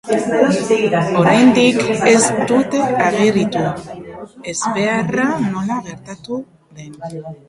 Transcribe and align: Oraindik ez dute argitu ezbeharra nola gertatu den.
Oraindik 1.23 1.83
ez 2.11 2.15
dute 2.51 2.79
argitu 3.07 3.65
ezbeharra 4.53 5.27
nola 5.49 5.77
gertatu 5.91 6.39
den. 6.81 6.99